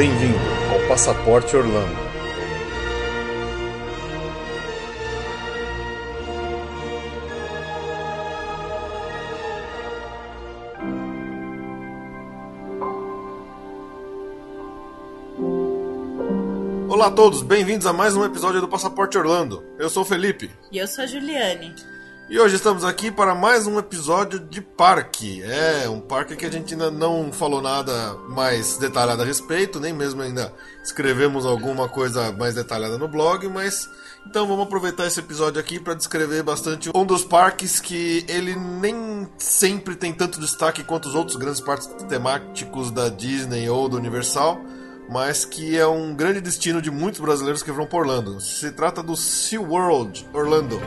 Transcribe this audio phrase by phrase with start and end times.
[0.00, 0.38] Bem-vindo
[0.72, 1.94] ao Passaporte Orlando.
[16.88, 19.62] Olá a todos, bem-vindos a mais um episódio do Passaporte Orlando.
[19.78, 20.50] Eu sou o Felipe.
[20.72, 21.74] E eu sou a Juliane.
[22.30, 25.42] E hoje estamos aqui para mais um episódio de parque.
[25.42, 29.92] É, um parque que a gente ainda não falou nada mais detalhado a respeito, nem
[29.92, 33.90] mesmo ainda escrevemos alguma coisa mais detalhada no blog, mas
[34.24, 39.28] então vamos aproveitar esse episódio aqui para descrever bastante um dos parques que ele nem
[39.36, 44.60] sempre tem tanto destaque quanto os outros grandes parques temáticos da Disney ou do Universal
[45.10, 48.40] mas que é um grande destino de muitos brasileiros que vão por Orlando.
[48.40, 50.80] Se trata do SeaWorld Orlando.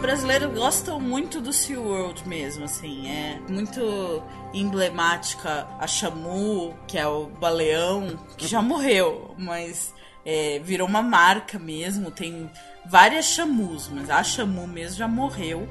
[0.00, 7.26] Brasileiros gostam muito do SeaWorld mesmo, assim, é muito emblemática a Chamu, que é o
[7.26, 12.50] baleão, que já morreu, mas é, virou uma marca mesmo, tem
[12.86, 15.68] várias Chamus, mas a Chamu mesmo já morreu,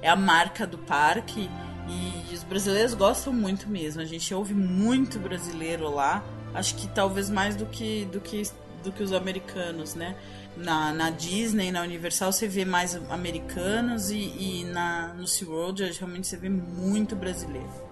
[0.00, 1.50] é a marca do parque
[1.88, 4.00] e os brasileiros gostam muito mesmo.
[4.00, 6.22] A gente ouve muito brasileiro lá.
[6.54, 8.42] Acho que talvez mais do que do que
[8.82, 10.16] do que os americanos, né?
[10.56, 16.26] Na, na Disney, na Universal, você vê mais americanos e, e na, no SeaWorld realmente
[16.26, 17.86] você vê muito brasileiro.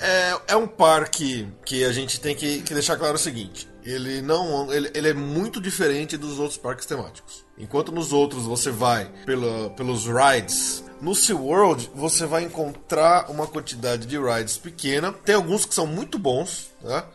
[0.00, 4.22] É, é um parque que a gente tem que, que deixar claro o seguinte: ele
[4.22, 7.44] não ele, ele, é muito diferente dos outros parques temáticos.
[7.56, 14.06] Enquanto nos outros você vai pela, pelos rides no SeaWorld, você vai encontrar uma quantidade
[14.06, 15.12] de rides pequena.
[15.12, 17.08] Tem alguns que são muito bons, tá?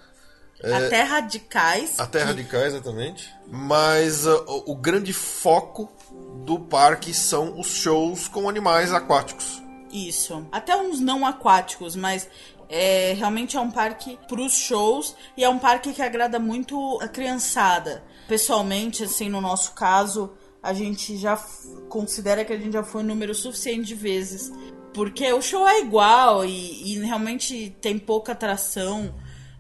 [0.64, 2.00] Até radicais.
[2.00, 3.30] Até radicais, exatamente.
[3.48, 5.92] Mas uh, o, grande foco
[6.46, 9.62] do parque são os shows com animais aquáticos.
[9.92, 10.48] Isso.
[10.52, 12.30] Até uns não aquáticos, mas
[12.70, 16.98] é, realmente é um parque para os shows e é um parque que agrada muito
[17.02, 18.04] a criançada.
[18.28, 20.32] Pessoalmente, assim, no nosso caso,
[20.62, 21.36] a gente já
[21.90, 24.52] considera que a gente já foi um número suficiente de vezes.
[24.94, 29.14] Porque o show é igual e, e realmente tem pouca atração.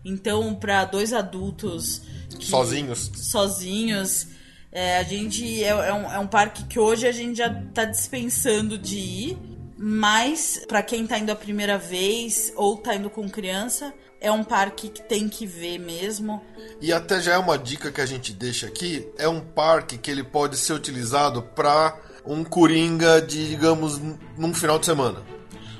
[0.03, 2.01] Então, para dois adultos.
[2.37, 3.11] Que, sozinhos.
[3.15, 4.27] Sozinhos.
[4.71, 5.63] É, a gente.
[5.63, 9.37] É, é, um, é um parque que hoje a gente já tá dispensando de ir.
[9.77, 14.43] Mas, para quem tá indo a primeira vez ou tá indo com criança, é um
[14.43, 16.41] parque que tem que ver mesmo.
[16.79, 20.09] E até já é uma dica que a gente deixa aqui, é um parque que
[20.09, 23.99] ele pode ser utilizado para um coringa de, digamos,
[24.37, 25.21] num final de semana.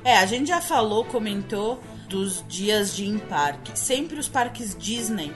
[0.04, 1.82] É, a gente já falou, comentou
[2.14, 3.78] dos dias de em parque.
[3.78, 5.34] Sempre os parques Disney,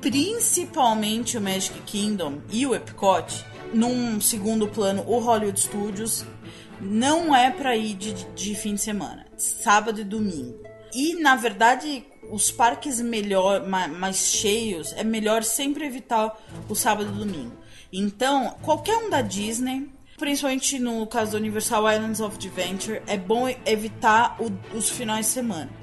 [0.00, 3.44] principalmente o Magic Kingdom e o Epcot,
[3.74, 6.24] num segundo plano o Hollywood Studios,
[6.80, 10.62] não é para ir de, de fim de semana, sábado e domingo.
[10.94, 17.18] E na verdade, os parques melhor, mais cheios, é melhor sempre evitar o sábado e
[17.18, 17.56] domingo.
[17.92, 23.48] Então, qualquer um da Disney, principalmente no caso do Universal Islands of Adventure, é bom
[23.66, 25.81] evitar o, os finais de semana.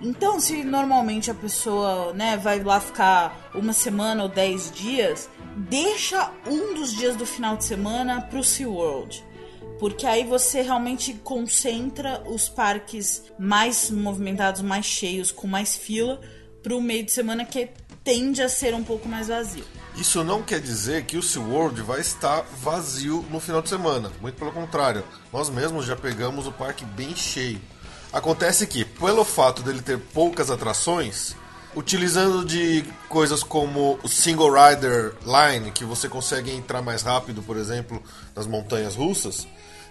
[0.00, 6.30] Então, se normalmente a pessoa né, vai lá ficar uma semana ou dez dias, deixa
[6.46, 9.24] um dos dias do final de semana para o SeaWorld.
[9.80, 16.20] Porque aí você realmente concentra os parques mais movimentados, mais cheios, com mais fila,
[16.62, 17.68] para o meio de semana que
[18.04, 19.64] tende a ser um pouco mais vazio.
[19.96, 24.12] Isso não quer dizer que o SeaWorld vai estar vazio no final de semana.
[24.20, 25.04] Muito pelo contrário.
[25.32, 27.60] Nós mesmos já pegamos o parque bem cheio.
[28.12, 28.84] Acontece que,
[29.18, 31.34] pelo fato dele ter poucas atrações,
[31.74, 37.56] utilizando de coisas como o Single Rider Line, que você consegue entrar mais rápido, por
[37.56, 38.00] exemplo,
[38.32, 39.44] nas montanhas russas,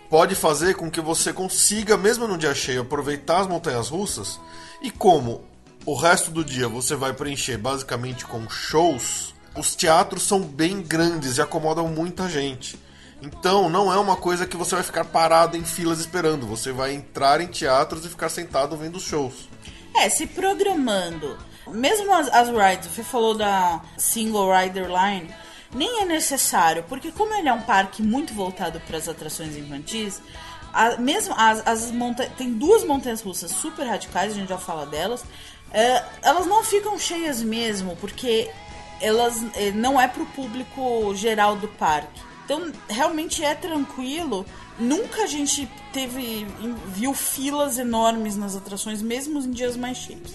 [0.10, 4.40] pode fazer com que você consiga, mesmo no dia cheio, aproveitar as montanhas russas.
[4.82, 5.44] E como
[5.86, 11.36] o resto do dia você vai preencher basicamente com shows, os teatros são bem grandes
[11.36, 12.80] e acomodam muita gente.
[13.22, 16.46] Então não é uma coisa que você vai ficar parado em filas esperando.
[16.48, 19.50] Você vai entrar em teatros e ficar sentado vendo os shows.
[19.96, 21.38] É, se programando.
[21.68, 25.34] Mesmo as, as rides, você falou da Single Rider Line
[25.74, 30.22] nem é necessário, porque como ele é um parque muito voltado para as atrações infantis,
[30.74, 34.86] a, mesmo as, as monta tem duas montanhas russas super radicais, a gente já fala
[34.86, 35.26] delas,
[35.74, 38.50] é, elas não ficam cheias mesmo, porque
[39.02, 42.27] elas é, não é para o público geral do parque.
[42.48, 44.46] Então, realmente é tranquilo.
[44.80, 46.48] Nunca a gente teve
[46.88, 50.32] viu filas enormes nas atrações, mesmo em dias mais cheios.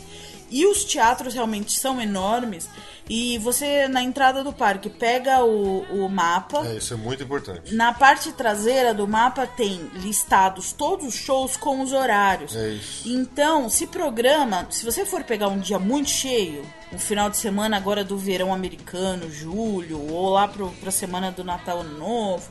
[0.53, 2.69] E os teatros realmente são enormes.
[3.09, 6.67] E você, na entrada do parque, pega o, o mapa.
[6.67, 7.75] É, isso é muito importante.
[7.75, 12.55] Na parte traseira do mapa tem listados todos os shows com os horários.
[12.55, 13.09] É isso.
[13.09, 17.77] Então, se programa, se você for pegar um dia muito cheio, um final de semana
[17.77, 22.51] agora do verão americano, julho, ou lá pro, pra semana do Natal Ano Novo,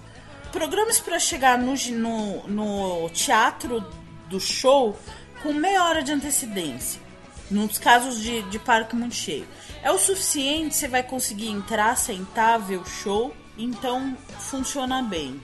[0.51, 3.85] programe-se para chegar no, no, no teatro
[4.27, 4.97] do show
[5.43, 7.10] com meia hora de antecedência.
[7.51, 9.45] Nos casos de, de parque muito cheio.
[9.83, 13.35] É o suficiente, você vai conseguir entrar, sentar, ver o show.
[13.57, 15.39] Então funciona bem.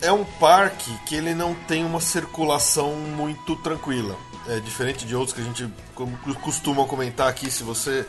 [0.00, 4.16] É um parque que ele não tem uma circulação muito tranquila.
[4.48, 5.70] É diferente de outros que a gente
[6.42, 7.50] costuma comentar aqui.
[7.50, 8.06] Se você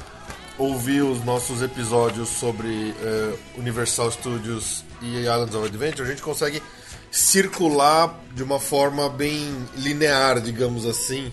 [0.58, 6.64] ouvir os nossos episódios sobre eh, Universal Studios e Islands of Adventure, a gente consegue
[7.10, 11.32] circular de uma forma bem linear, digamos assim,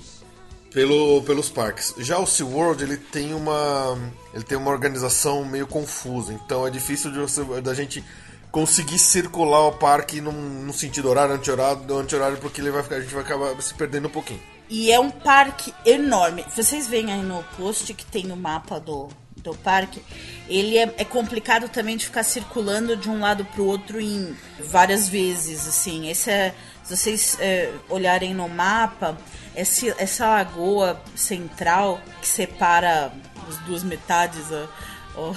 [0.72, 1.94] pelo, pelos parques.
[1.98, 3.98] Já o SeaWorld, ele tem uma
[4.34, 8.04] ele tem uma organização meio confusa, então é difícil de da gente
[8.50, 13.00] conseguir circular o parque num, num sentido horário, anti-horário, anti-horário, porque ele vai ficar, a
[13.00, 14.40] gente vai acabar se perdendo um pouquinho.
[14.70, 16.44] E é um parque enorme.
[16.54, 20.02] Vocês veem aí no post que tem o mapa do, do parque.
[20.46, 25.08] Ele é, é complicado também de ficar circulando de um lado pro outro em várias
[25.08, 26.10] vezes, assim.
[26.10, 26.54] Esse é,
[26.88, 29.18] se vocês é, olharem no mapa,
[29.54, 33.12] esse, essa lagoa central que separa
[33.46, 34.66] as duas metades, ó,
[35.14, 35.34] ó,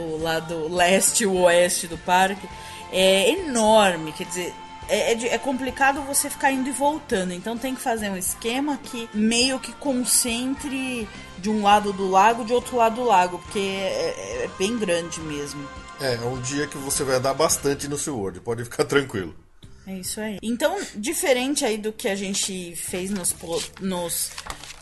[0.00, 2.48] o lado leste e o oeste do parque,
[2.90, 4.12] é enorme.
[4.12, 4.54] Quer dizer,
[4.88, 7.32] é, é é complicado você ficar indo e voltando.
[7.32, 11.08] Então tem que fazer um esquema que meio que concentre
[11.38, 15.20] de um lado do lago, de outro lado do lago, porque é, é bem grande
[15.20, 15.64] mesmo.
[16.00, 19.41] É, é um dia que você vai andar bastante no SeaWorld, pode ficar tranquilo.
[19.86, 20.38] É isso aí.
[20.42, 23.34] Então, diferente aí do que a gente fez nos,
[23.80, 24.30] nos,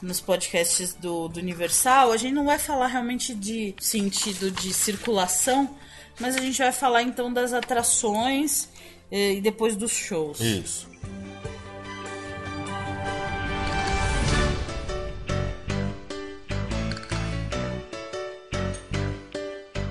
[0.02, 5.74] nos podcasts do, do Universal, a gente não vai falar realmente de sentido de circulação,
[6.18, 8.68] mas a gente vai falar então das atrações
[9.10, 10.38] eh, e depois dos shows.
[10.38, 10.90] Isso.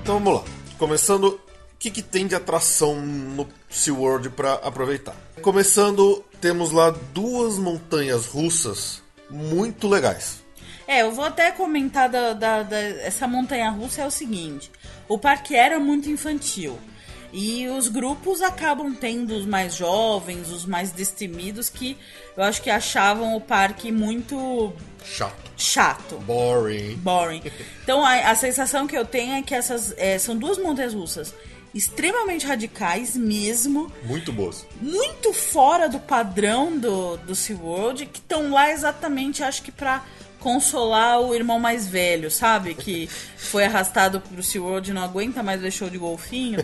[0.02, 0.44] Então vamos lá.
[0.78, 1.40] Começando,
[1.80, 5.16] que, que tem de atração no SeaWorld para aproveitar?
[5.42, 10.38] Começando, temos lá duas montanhas russas muito legais.
[10.86, 14.70] É, eu vou até comentar da, da- da- essa montanha russa é o seguinte:
[15.08, 16.78] o parque era muito infantil.
[17.32, 21.96] E os grupos acabam tendo os mais jovens, os mais destemidos, que
[22.36, 24.72] eu acho que achavam o parque muito
[25.04, 25.50] Chato.
[25.56, 26.16] chato.
[26.18, 26.96] Boring.
[26.96, 27.42] Boring.
[27.84, 31.32] Então a, a sensação que eu tenho é que essas é, são duas montanhas russas
[31.74, 34.66] extremamente radicais mesmo, Muito boas.
[34.80, 40.04] muito fora do padrão do, do SeaWorld, que estão lá exatamente, acho que pra
[40.40, 42.74] consolar o irmão mais velho, sabe?
[42.74, 46.58] Que foi arrastado pro SeaWorld e não aguenta mais ver show de golfinho.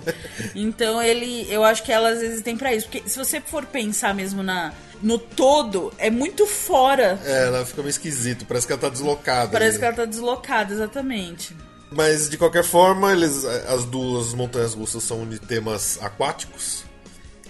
[0.55, 2.89] Então ele, eu acho que elas existem pra isso.
[2.89, 7.21] Porque se você for pensar mesmo na no todo, é muito fora.
[7.23, 9.53] É, ela fica meio esquisito, parece que ela tá deslocada.
[9.53, 11.55] Parece que ela tá deslocada, exatamente.
[11.91, 16.85] Mas de qualquer forma, eles, as duas montanhas russas são de temas aquáticos.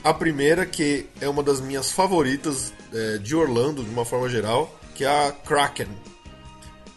[0.04, 4.72] A primeira, que é uma das minhas favoritas é, de Orlando, de uma forma geral,
[4.94, 5.88] que é a Kraken.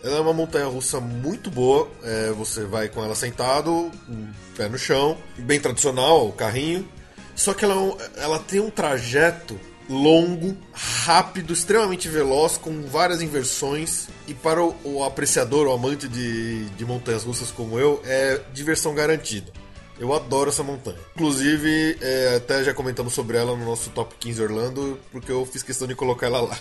[0.03, 1.89] Ela é uma montanha russa muito boa.
[2.03, 6.87] é, você vai com ela sentado, um pé no chão, bem tradicional, o carrinho.
[7.35, 7.75] Só que ela,
[8.15, 14.07] é ela tem um trajeto longo, rápido, extremamente veloz, com várias inversões.
[14.27, 18.93] E para o, o apreciador, o amante de, de montanhas russas como eu, é diversão
[18.93, 19.51] garantida.
[19.99, 20.99] Eu adoro essa montanha.
[21.15, 25.63] Inclusive, é, até já comentamos sobre ela no nosso Top 15 Orlando, porque eu fiz
[25.63, 26.57] questão de colocar ela lá.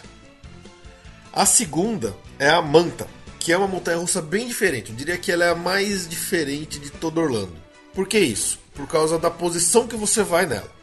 [1.32, 3.06] A segunda é a Manta,
[3.38, 4.90] que é uma montanha russa bem diferente.
[4.90, 7.54] Eu diria que ela é a mais diferente de todo Orlando.
[7.94, 8.58] Por que isso?
[8.74, 10.77] Por causa da posição que você vai nela.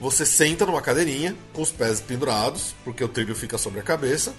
[0.00, 4.34] Você senta numa cadeirinha com os pés pendurados, porque o trilho fica sobre a cabeça.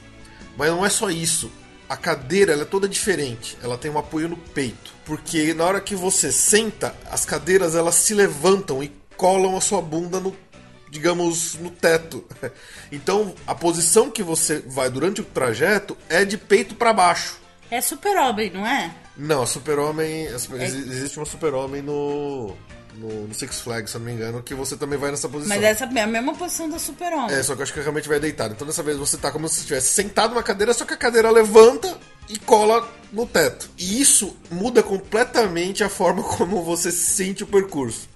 [0.57, 1.51] Mas não é só isso.
[1.87, 3.57] A cadeira é toda diferente.
[3.61, 7.95] Ela tem um apoio no peito, porque na hora que você senta, as cadeiras elas
[7.95, 10.35] se levantam e colam a sua bunda no
[10.89, 12.25] digamos, no teto.
[12.91, 17.39] Então, a posição que você vai durante o trajeto é de peito para baixo.
[17.69, 18.93] É super-homem, não é?
[19.15, 20.25] Não, Super-Homem.
[20.25, 22.53] Existe uma Super-Homem no,
[23.01, 25.55] no, no Six Flags, se eu não me engano, que você também vai nessa posição.
[25.55, 27.35] Mas essa é a mesma posição da super-homem.
[27.35, 28.53] É, só que eu acho que realmente vai deitado.
[28.53, 31.31] Então dessa vez você tá como se estivesse sentado na cadeira, só que a cadeira
[31.31, 31.97] levanta
[32.29, 33.69] e cola no teto.
[33.77, 38.07] E isso muda completamente a forma como você sente o percurso.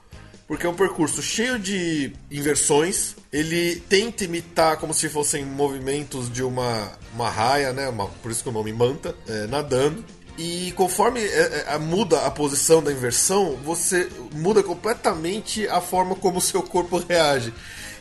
[0.48, 3.16] porque é um percurso cheio de inversões.
[3.34, 7.90] Ele tenta imitar como se fossem movimentos de uma, uma raia, né?
[7.90, 10.06] Uma, por isso que o nome manta, é, nadando.
[10.38, 16.40] E conforme é, é, muda a posição da inversão, você muda completamente a forma como
[16.40, 17.54] o seu corpo reage.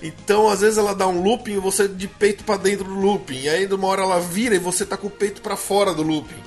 [0.02, 3.42] Então, às vezes ela dá um looping e você de peito para dentro do looping.
[3.42, 5.94] E aí, de uma hora ela vira e você tá com o peito para fora
[5.94, 6.42] do looping.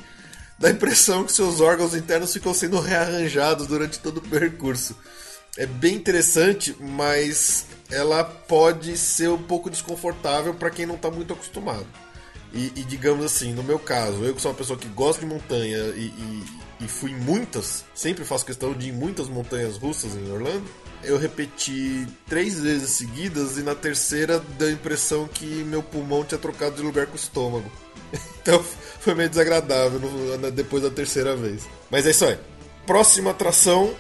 [0.60, 4.96] Dá a impressão que seus órgãos internos ficam sendo rearranjados durante todo o percurso.
[5.58, 11.34] É bem interessante, mas ela pode ser um pouco desconfortável para quem não está muito
[11.34, 11.88] acostumado.
[12.54, 15.28] E, e, digamos assim, no meu caso, eu que sou uma pessoa que gosta de
[15.28, 16.44] montanha e, e,
[16.82, 20.66] e fui em muitas, sempre faço questão de ir em muitas montanhas russas em Orlando
[21.04, 26.38] eu repeti três vezes seguidas e na terceira deu a impressão que meu pulmão tinha
[26.38, 27.72] trocado de lugar com o estômago.
[28.42, 28.64] Então
[29.02, 30.00] foi meio desagradável
[30.54, 31.68] depois da terceira vez.
[31.92, 32.40] Mas é isso aí.
[32.86, 33.94] Próxima atração,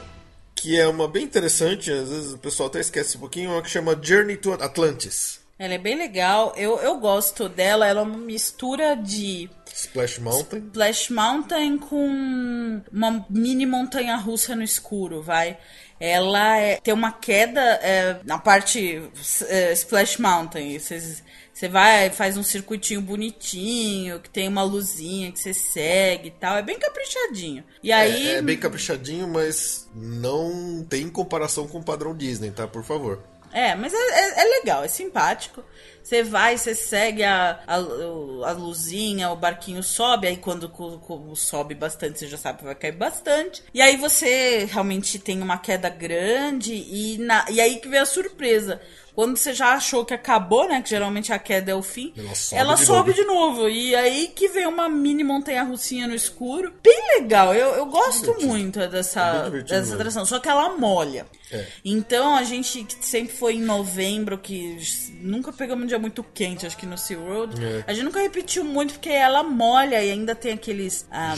[0.55, 3.61] que é uma bem interessante, às vezes o pessoal até esquece um pouquinho, é uma
[3.61, 5.41] que chama Journey to Atlantis.
[5.59, 10.59] Ela é bem legal, eu, eu gosto dela, ela é uma mistura de Splash Mountain.
[10.59, 15.57] Splash Mountain com uma mini montanha russa no escuro, vai
[15.99, 19.01] ela é, tem uma queda é, na parte
[19.47, 20.77] é, Splash Mountain.
[20.77, 26.55] Você vai, faz um circuitinho bonitinho, que tem uma luzinha que você segue e tal.
[26.57, 27.63] É bem caprichadinho.
[27.81, 28.27] E aí.
[28.27, 32.67] É, é bem caprichadinho, mas não tem comparação com o padrão Disney, tá?
[32.67, 33.23] Por favor.
[33.57, 35.63] É, mas é, é, é legal, é simpático.
[36.03, 41.73] Você vai, você segue a, a, a, luzinha, o barquinho sobe, aí quando, quando sobe
[41.73, 43.63] bastante, você já sabe que vai cair bastante.
[43.73, 48.05] E aí você realmente tem uma queda grande e, na, e aí que vem a
[48.05, 48.79] surpresa.
[49.15, 50.79] Quando você já achou que acabou, né?
[50.79, 53.13] Que geralmente a queda é o fim, ela sobe, ela de, sobe novo.
[53.13, 53.69] de, novo.
[53.69, 56.71] E aí que vem uma mini montanha russinha no escuro.
[56.83, 57.51] Bem legal.
[57.51, 60.23] Eu, eu gosto muito dessa, é dessa atração.
[60.23, 61.25] Só que ela molha.
[61.51, 61.65] É.
[61.83, 64.77] Então a gente sempre foi em novembro, que
[65.21, 67.63] nunca pegamos um dia muito quente, acho que no SeaWorld.
[67.63, 67.83] É.
[67.87, 71.35] A gente nunca repetiu muito porque ela molha e ainda tem aqueles ah,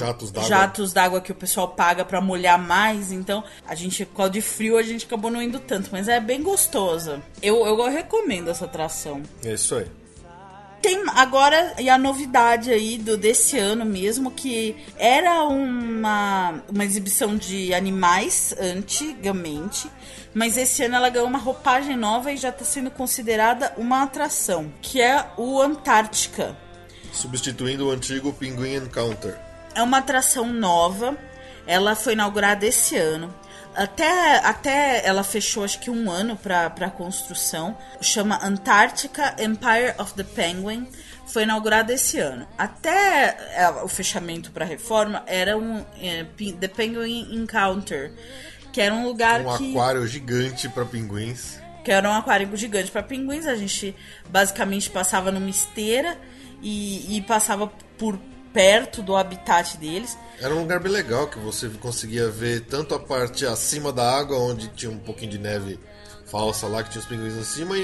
[0.47, 3.11] jatos d'água que o pessoal paga para molhar mais.
[3.11, 6.41] Então a gente, com de frio, a gente acabou não indo tanto, mas é bem
[6.43, 7.21] gostosa.
[7.41, 9.23] Eu, eu recomendo essa atração.
[9.43, 9.85] É isso aí.
[10.81, 17.36] Tem agora e a novidade aí do desse ano mesmo que era uma, uma exibição
[17.36, 19.89] de animais antigamente,
[20.33, 24.71] mas esse ano ela ganhou uma roupagem nova e já está sendo considerada uma atração,
[24.81, 26.55] que é o Antártica.
[27.12, 29.38] Substituindo o antigo Pinguim Encounter.
[29.75, 31.17] É uma atração nova.
[31.65, 33.33] Ela foi inaugurada esse ano.
[33.75, 37.77] Até, até ela fechou acho que um ano para construção.
[38.01, 40.88] Chama Antarctica Empire of the Penguin.
[41.27, 42.47] Foi inaugurada esse ano.
[42.57, 46.25] Até é, o fechamento para reforma era um é,
[46.59, 48.11] The Penguin Encounter,
[48.73, 51.59] que era um lugar um que um aquário gigante para pinguins.
[51.83, 53.45] Que era um aquário gigante para pinguins.
[53.45, 53.95] A gente
[54.27, 56.17] basicamente passava numa esteira
[56.61, 58.19] e, e passava por
[58.53, 60.18] perto do habitat deles.
[60.39, 64.38] Era um lugar bem legal que você conseguia ver tanto a parte acima da água,
[64.38, 65.79] onde tinha um pouquinho de neve
[66.25, 67.84] falsa lá, que tinha os pinguins acima, e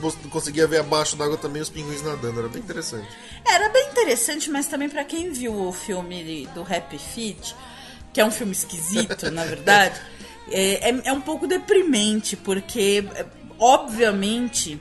[0.00, 2.40] você conseguia ver abaixo da água também os pinguins nadando.
[2.40, 3.08] Era bem interessante.
[3.46, 7.54] Era bem interessante, mas também para quem viu o filme do Happy Feet,
[8.12, 10.00] que é um filme esquisito, na verdade,
[10.50, 13.04] é, é, é um pouco deprimente, porque,
[13.58, 14.80] obviamente,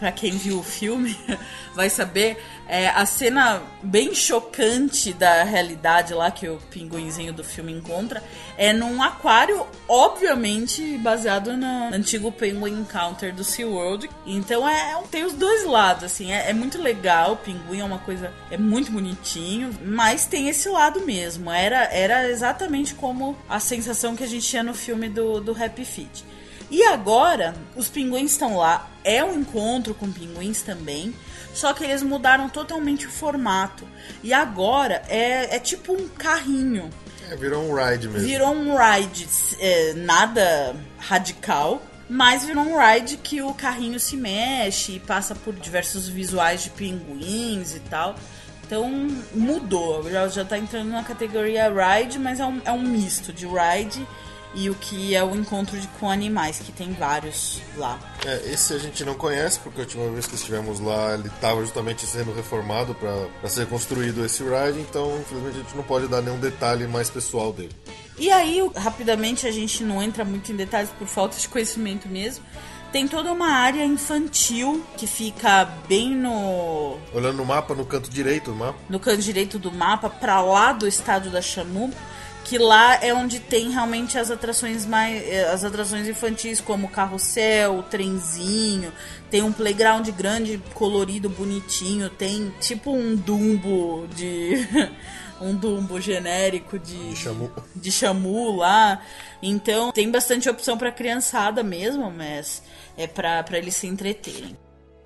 [0.00, 1.14] para quem viu o filme,
[1.76, 7.70] vai saber, é, a cena bem chocante da realidade lá que o pinguinzinho do filme
[7.70, 8.22] encontra
[8.56, 14.08] é num aquário, obviamente baseado no antigo Penguin Encounter do SeaWorld.
[14.24, 17.32] Então é, é tem os dois lados, assim, é, é, muito legal.
[17.32, 21.50] O pinguim é uma coisa, é muito bonitinho, mas tem esse lado mesmo.
[21.50, 25.84] Era, era exatamente como a sensação que a gente tinha no filme do, do Happy
[25.84, 26.24] Feet.
[26.70, 28.88] E agora, os pinguins estão lá.
[29.02, 31.14] É um encontro com pinguins também.
[31.52, 33.86] Só que eles mudaram totalmente o formato.
[34.22, 36.88] E agora é, é tipo um carrinho.
[37.28, 38.26] É, virou um ride mesmo.
[38.26, 39.28] Virou um ride.
[39.58, 41.82] É, nada radical.
[42.08, 46.70] Mas virou um ride que o carrinho se mexe e passa por diversos visuais de
[46.70, 48.16] pinguins e tal.
[48.64, 48.88] Então
[49.32, 50.08] mudou.
[50.08, 54.06] Já, já tá entrando na categoria ride, mas é um, é um misto de ride
[54.54, 57.98] e o que é o encontro de, com animais, que tem vários lá.
[58.24, 61.60] É, esse a gente não conhece, porque a última vez que estivemos lá ele estava
[61.60, 66.20] justamente sendo reformado para ser construído esse ride, então infelizmente a gente não pode dar
[66.20, 67.70] nenhum detalhe mais pessoal dele.
[68.18, 72.44] E aí, rapidamente, a gente não entra muito em detalhes por falta de conhecimento mesmo.
[72.92, 76.98] Tem toda uma área infantil que fica bem no.
[77.14, 78.78] Olhando no mapa, no canto direito do mapa.
[78.90, 81.90] No canto direito do mapa, para lá do estádio da Chamu
[82.44, 86.90] que lá é onde tem realmente as atrações mais eh, as atrações infantis como o
[86.90, 88.92] carrossel, o trenzinho,
[89.30, 94.66] tem um playground grande, colorido, bonitinho, tem tipo um Dumbo de
[95.40, 97.50] um Dumbo genérico de De Shamu.
[97.74, 99.00] de Shamu lá.
[99.42, 102.62] Então, tem bastante opção pra criançada mesmo, mas
[102.96, 104.56] é pra eles se entreterem.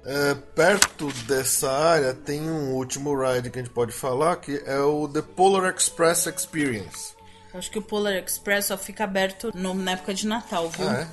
[0.07, 4.79] É, perto dessa área tem um último ride que a gente pode falar, que é
[4.81, 7.14] o The Polar Express Experience.
[7.55, 10.89] Acho que o Polar Express só fica aberto no- na época de Natal, viu?
[10.89, 11.07] Ah, é?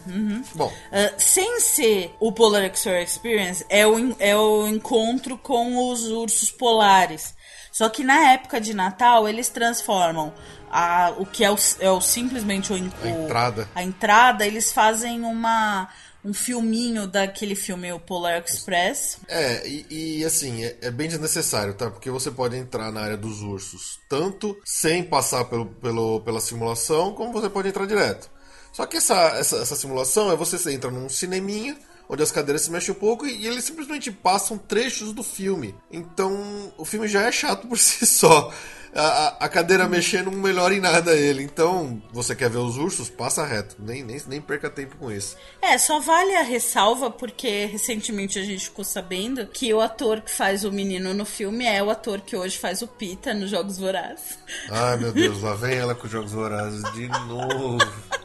[0.56, 6.08] Bom, Ah, sem ser o Polar Express Experience, é o, é o encontro com os
[6.08, 7.36] ursos polares.
[7.72, 10.34] Só que na época de Natal, eles transformam
[10.72, 13.70] a, o que é, o, é o- simplesmente o, A entrada.
[13.76, 15.88] a entrada, eles fazem uma,
[16.24, 19.18] um filminho daquele filme, o Polar Express.
[19.28, 21.90] É, e, e, assim, é, é bem desnecessário, tá?
[21.90, 27.14] Porque você pode entrar na área dos ursos tanto sem passar pelo, pelo, pela simulação,
[27.14, 28.30] como você pode entrar direto.
[28.72, 32.72] Só que essa, essa, essa simulação é você entra num cineminha, onde as cadeiras se
[32.72, 35.76] mexem um pouco e, e eles simplesmente passam trechos do filme.
[35.92, 38.54] Então, o filme já é chato por si só.
[38.94, 41.44] A, a- cadeira mexendo não melhora em nada ele.
[41.44, 43.10] Então, você quer ver os ursos?
[43.10, 43.76] Passa reto.
[43.80, 45.38] Nem, nem, nem perca tempo com isso.
[45.62, 50.32] É, só vale a ressalva porque recentemente a gente ficou sabendo que o ator que
[50.32, 53.78] faz o menino no filme é o ator que hoje faz o Pita nos Jogos
[53.78, 54.38] Vorazes.
[54.70, 57.78] Ai, meu Deus, lá vem ela com os Jogos Vorazes de novo.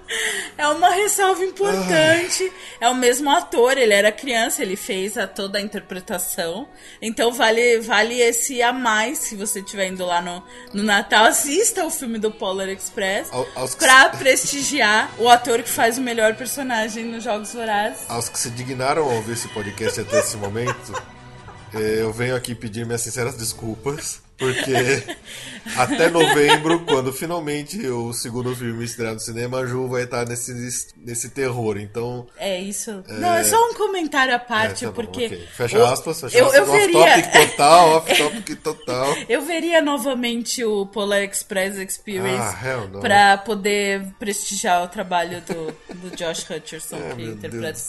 [0.59, 2.51] É uma ressalva importante.
[2.81, 6.67] É o mesmo ator, ele era criança, ele fez a, toda a interpretação.
[7.03, 11.25] Então vale, vale esse a mais se você estiver indo lá no, no Natal.
[11.25, 16.01] Assista o filme do Polar Express Ao- aos pra prestigiar o ator que faz o
[16.01, 18.05] melhor personagem nos Jogos Vorazes.
[18.09, 20.93] Aos que se dignaram a ouvir esse podcast até esse momento,
[21.75, 24.73] eh, eu venho aqui pedir minhas sinceras desculpas, porque
[25.77, 30.53] até novembro, quando finalmente o segundo filme estrear no cinema, a Ju vai estar nesse,
[30.97, 31.79] nesse terror.
[31.79, 33.03] Então, É isso.
[33.09, 35.27] Não, é só um comentário à parte, é, tá bom, porque.
[35.27, 35.49] ok.
[35.55, 36.59] Fecha eu- aspas, fecha eu, aspas.
[36.61, 37.23] eu veria.
[37.23, 39.17] topic total, off topic total.
[39.29, 46.17] Eu veria novamente o Polar Express Experience Ah, pra poder prestigiar o trabalho do, do
[46.17, 47.81] Josh Hutcherson, Ah, que interpreta.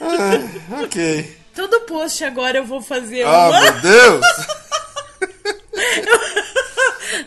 [0.00, 1.36] Ah, ok.
[1.54, 3.60] Todo post agora eu vou fazer Ah, uma.
[3.60, 4.26] meu Deus!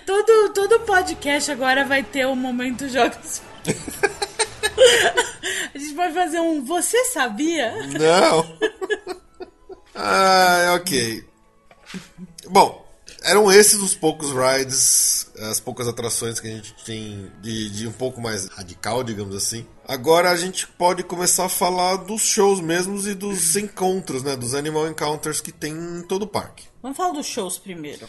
[0.05, 3.41] Todo, todo podcast agora vai ter um momento jogos.
[5.73, 7.71] A gente vai fazer um Você sabia?
[7.87, 8.57] Não.
[9.95, 11.23] Ah, ok.
[12.49, 12.85] Bom,
[13.23, 17.93] eram esses os poucos rides, as poucas atrações que a gente tem de, de um
[17.93, 19.65] pouco mais radical, digamos assim.
[19.87, 24.35] Agora a gente pode começar a falar dos shows mesmos e dos encontros, né?
[24.35, 26.65] Dos animal encounters que tem em todo o parque.
[26.81, 28.05] Vamos falar dos shows primeiro.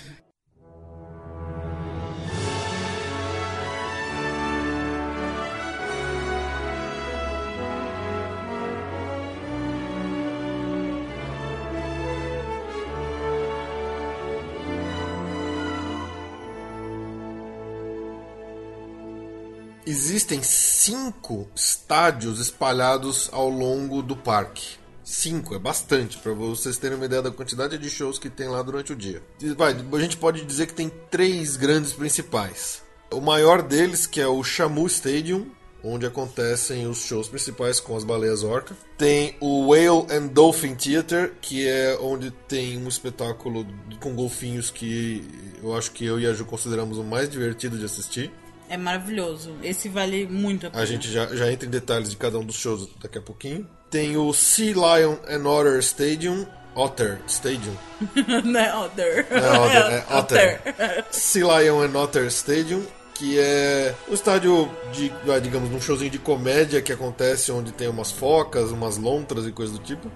[19.90, 24.76] Existem cinco estádios espalhados ao longo do parque.
[25.02, 28.62] Cinco, é bastante, para vocês terem uma ideia da quantidade de shows que tem lá
[28.62, 29.20] durante o dia.
[29.56, 32.84] Vai, a gente pode dizer que tem três grandes principais.
[33.10, 35.50] O maior deles, que é o Shamu Stadium,
[35.82, 38.76] onde acontecem os shows principais com as baleias orca.
[38.96, 43.66] Tem o Whale and Dolphin Theater, que é onde tem um espetáculo
[43.98, 45.24] com golfinhos que
[45.60, 48.30] eu acho que eu e a Ju consideramos o mais divertido de assistir.
[48.70, 49.56] É maravilhoso.
[49.64, 50.80] Esse vale muito a pena.
[50.80, 53.66] A gente já, já entra em detalhes de cada um dos shows daqui a pouquinho.
[53.90, 56.46] Tem o Sea Lion and Otter Stadium.
[56.76, 57.74] Otter Stadium.
[58.44, 59.26] Não é Otter.
[59.28, 61.04] É Otter, é Otter.
[61.10, 62.86] Sea Lion and Otter Stadium.
[63.12, 68.12] Que é um estádio de, digamos, um showzinho de comédia que acontece onde tem umas
[68.12, 70.10] focas, umas lontras e coisas do tipo.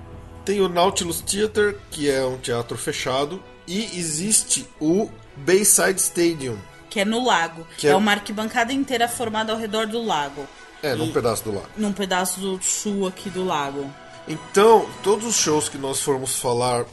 [0.45, 3.43] Tem o Nautilus Theater, que é um teatro fechado.
[3.67, 6.57] E existe o Bayside Stadium.
[6.95, 7.67] Que é no lago.
[7.77, 7.91] Que é...
[7.91, 10.47] é- uma arquibancada inteira formada ao redor do lago.
[10.81, 11.67] É, num pedaço do lago.
[11.77, 13.93] Num pedaço do sul aqui do lago.
[14.29, 16.85] Então, todos os shows que nós formos falar,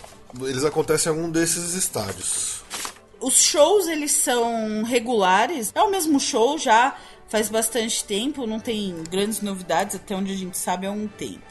[0.41, 2.61] eles acontecem em algum desses estádios.
[3.19, 5.71] Os shows, eles são regulares.
[5.75, 6.95] É o mesmo show já
[7.29, 8.47] faz bastante tempo.
[8.47, 9.97] Não tem grandes novidades.
[9.97, 11.50] Até onde a gente sabe há um tempo.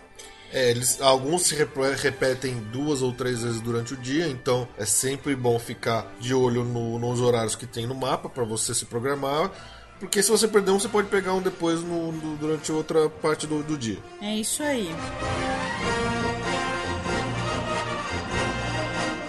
[0.53, 5.37] É, eles, alguns se repetem duas ou três vezes durante o dia, então é sempre
[5.37, 9.51] bom ficar de olho no- nos horários que tem no mapa para você se programar.
[10.01, 13.47] Porque se você perder um, você pode pegar um depois no- no- durante outra parte
[13.47, 13.99] do, do dia.
[14.21, 14.89] É isso aí.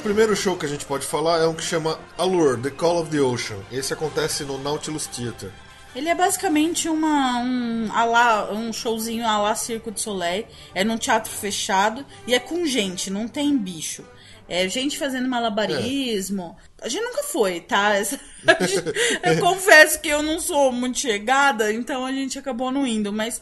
[0.03, 3.11] primeiro show que a gente pode falar é um que chama Allure, The Call of
[3.11, 3.57] the Ocean.
[3.71, 5.51] Esse acontece no Nautilus Theater.
[5.95, 10.45] Ele é basicamente uma, um, alá, um showzinho a lá Circo de Soleil.
[10.73, 14.05] É num teatro fechado e é com gente, não tem bicho.
[14.47, 16.57] É gente fazendo malabarismo.
[16.81, 16.85] É.
[16.85, 17.93] A gente nunca foi, tá?
[19.23, 23.41] eu confesso que eu não sou muito chegada, então a gente acabou não indo, mas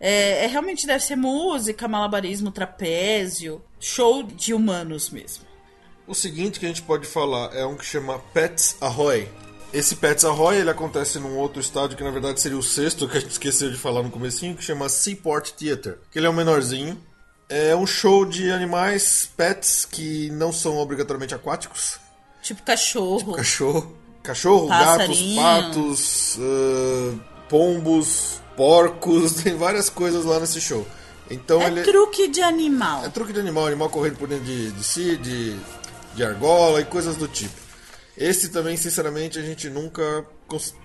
[0.00, 5.44] é, é, realmente deve ser música, malabarismo, trapézio, show de humanos mesmo.
[6.06, 9.28] O seguinte que a gente pode falar é um que chama Pets Ahoy.
[9.72, 13.16] Esse Pets Ahoy ele acontece num outro estádio que na verdade seria o sexto que
[13.16, 15.98] a gente esqueceu de falar no comecinho, que chama Seaport Theater.
[16.10, 17.00] Que ele é um menorzinho.
[17.48, 21.98] É um show de animais, pets que não são obrigatoriamente aquáticos.
[22.42, 23.18] Tipo cachorro.
[23.18, 23.96] Tipo cachorro.
[24.22, 30.86] Cachorro, gatos, patos, uh, pombos, porcos, tem várias coisas lá nesse show.
[31.30, 31.82] Então é ele...
[31.82, 33.04] truque de animal.
[33.04, 35.56] É truque de animal, animal correndo por dentro de, de si, de,
[36.14, 37.59] de argola e coisas do tipo.
[38.20, 40.26] Esse também, sinceramente, a gente nunca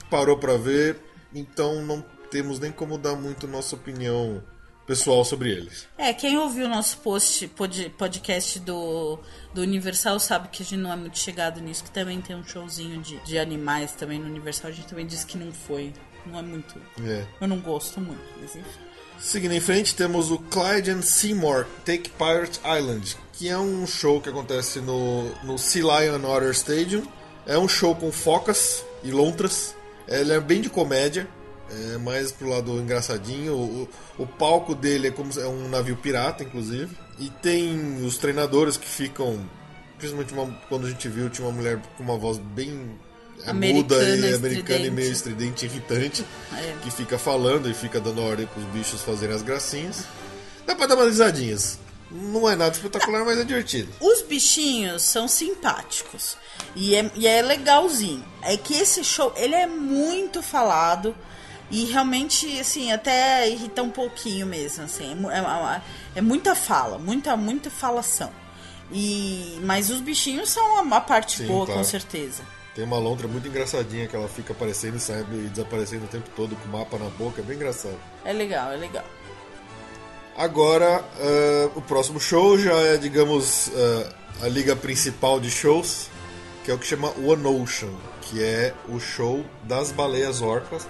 [0.09, 0.97] parou para ver,
[1.33, 4.41] então não temos nem como dar muito nossa opinião
[4.87, 5.85] pessoal sobre eles.
[5.97, 9.19] É, quem ouviu o nosso post, pod, podcast do,
[9.53, 12.43] do Universal sabe que a gente não é muito chegado nisso, que também tem um
[12.43, 15.91] showzinho de, de animais também no Universal, a gente também disse que não foi.
[16.25, 16.81] Não é muito.
[17.03, 17.25] É.
[17.41, 18.79] Eu não gosto muito, mas enfim.
[19.19, 24.21] Seguindo em frente, temos o Clyde and Seymour Take Pirate Island, que é um show
[24.21, 27.03] que acontece no, no Sea Lion Otter Stadium.
[27.45, 29.75] É um show com focas e lontras.
[30.07, 31.27] Ele é bem de comédia,
[31.69, 33.53] é mais pro lado engraçadinho.
[33.53, 36.95] O, o palco dele é como é um navio pirata, inclusive.
[37.19, 39.39] E tem os treinadores que ficam.
[39.97, 42.97] Principalmente uma, quando a gente viu, tinha uma mulher com uma voz bem
[43.45, 46.75] americana, e americana e meio estridente irritante, é.
[46.81, 50.03] que fica falando e fica dando ordem pros bichos fazerem as gracinhas.
[50.65, 51.79] Dá pra dar umas risadinhas.
[52.11, 53.91] Não é nada espetacular, mas é divertido.
[53.99, 56.37] Os bichinhos são simpáticos.
[56.75, 58.23] E é, e é legalzinho.
[58.41, 61.15] É que esse show, ele é muito falado.
[61.71, 65.17] E realmente, assim, até irrita um pouquinho mesmo, assim.
[65.29, 65.81] É, é,
[66.15, 68.31] é muita fala, muita, muita falação.
[68.91, 71.81] E, mas os bichinhos são a, a parte Sim, boa, claro.
[71.81, 72.43] com certeza.
[72.75, 76.29] Tem uma lontra muito engraçadinha que ela fica aparecendo e saindo e desaparecendo o tempo
[76.35, 77.97] todo com o mapa na boca, é bem engraçado.
[78.23, 79.05] É legal, é legal.
[80.37, 86.09] Agora, uh, o próximo show já é, digamos, uh, a liga principal de shows,
[86.63, 90.87] que é o que chama One Ocean, que é o show das baleias orcas.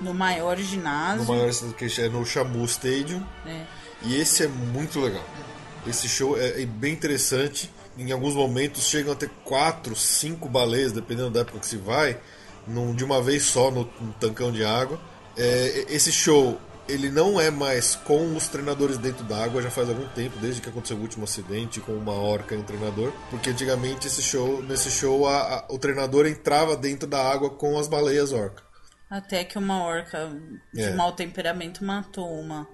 [0.00, 1.24] No maior ginásio.
[1.24, 3.22] No maior que é no Shamu Stadium.
[3.46, 3.64] É.
[4.02, 5.24] E esse é muito legal.
[5.86, 10.92] Esse show é, é bem interessante em alguns momentos chegam a ter quatro, cinco baleias,
[10.92, 12.18] dependendo da época que se vai,
[12.66, 14.98] num, de uma vez só no, no tancão de água.
[15.36, 19.88] É, esse show ele não é mais com os treinadores dentro da água já faz
[19.88, 23.50] algum tempo, desde que aconteceu o último acidente com uma orca e um treinador, porque
[23.50, 27.88] antigamente esse show, nesse show a, a, o treinador entrava dentro da água com as
[27.88, 28.62] baleias orca.
[29.08, 30.30] Até que uma orca
[30.72, 30.94] de é.
[30.94, 32.66] mau temperamento matou uma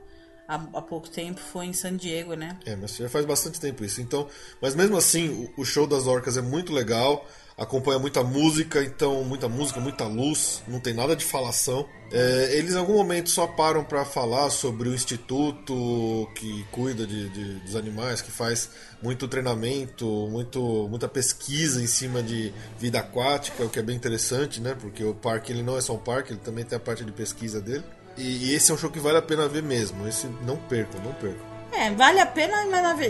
[0.49, 2.59] há, há, pouco tempo foi em San Diego, né?
[2.65, 4.01] É, mas já faz bastante tempo isso.
[4.01, 4.27] Então,
[4.61, 7.27] mas mesmo assim, o, o show das orcas é muito legal.
[7.59, 11.89] Acompanha muita música, então muita música, muita luz, não tem nada de falação.
[12.13, 17.29] É, eles em algum momento só param para falar sobre o instituto que cuida de,
[17.29, 18.71] de, dos animais, que faz
[19.03, 24.61] muito treinamento, muito, muita pesquisa em cima de vida aquática, o que é bem interessante,
[24.61, 24.77] né?
[24.81, 27.11] Porque o parque ele não é só um parque, ele também tem a parte de
[27.11, 27.83] pesquisa dele.
[28.17, 30.07] E, esse é um show que vale a pena ver mesmo.
[30.07, 31.41] Esse não perca, não perca.
[31.73, 32.57] É, vale a pena,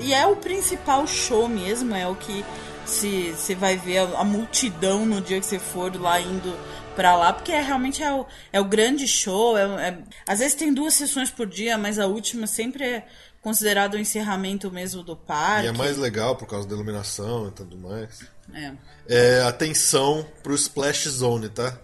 [0.02, 2.44] e é o principal show mesmo, é o que
[2.88, 6.56] se você vai ver a, a, multidão no dia que você for lá indo
[6.96, 9.56] para lá, porque é, realmente é o, é o grande show.
[9.56, 13.06] É, é, às vezes tem duas sessões por dia, mas a última sempre é
[13.40, 15.66] considerado o encerramento mesmo do parque.
[15.66, 18.20] E é mais legal por causa da iluminação e tudo mais.
[18.52, 18.72] É.
[19.08, 21.78] é atenção pro Splash Zone, tá?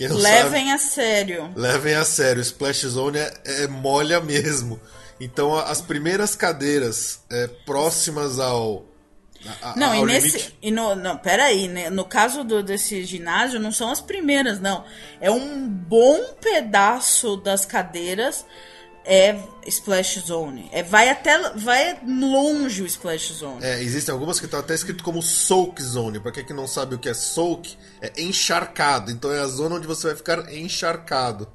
[0.00, 1.52] Levem sabe, a sério.
[1.56, 2.38] Levem a sério.
[2.38, 4.80] O Splash Zone é, é molha mesmo.
[5.20, 8.84] Então as primeiras cadeiras é, próximas ao.
[9.62, 10.36] A, não, ao e nesse.
[10.36, 10.58] Limite...
[10.60, 11.90] E no, não, peraí, né?
[11.90, 14.84] no caso do, desse ginásio, não são as primeiras, não.
[15.20, 18.44] É um bom pedaço das cadeiras
[19.08, 20.68] é Splash Zone.
[20.70, 23.64] É, vai até vai longe o Splash Zone.
[23.64, 26.20] É, existem algumas que estão até escrito como Soak Zone.
[26.20, 29.10] Pra quem que não sabe o que é Soak, é encharcado.
[29.10, 31.48] Então é a zona onde você vai ficar encharcado.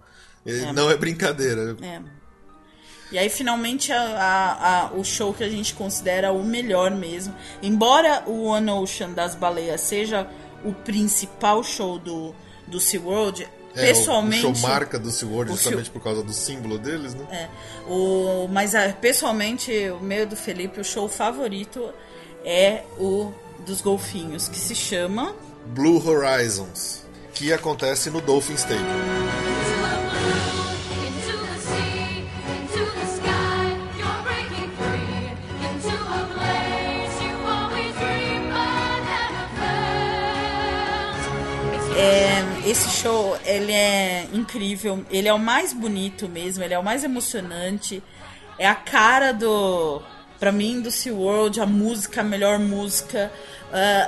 [0.43, 0.73] É.
[0.73, 1.77] Não é brincadeira.
[1.79, 2.01] É.
[3.13, 7.33] E aí, finalmente, a, a, a, o show que a gente considera o melhor mesmo.
[7.61, 10.27] Embora o One Ocean das baleias seja
[10.65, 12.33] o principal show do,
[12.65, 14.45] do SeaWorld, É, pessoalmente.
[14.47, 17.25] O, show marca do SeaWorld justamente show- por causa do símbolo deles, né?
[17.31, 17.47] É,
[17.87, 21.93] o, mas ah, pessoalmente, o meu do Felipe, o show favorito
[22.43, 23.31] é o
[23.65, 25.35] dos golfinhos, que se chama.
[25.67, 28.83] Blue Horizons, que acontece no Dolphin Stadium.
[42.65, 47.03] Esse show, ele é incrível, ele é o mais bonito mesmo, ele é o mais
[47.03, 48.01] emocionante,
[48.57, 50.01] é a cara do,
[50.39, 53.31] pra mim, do SeaWorld, a música, a melhor música.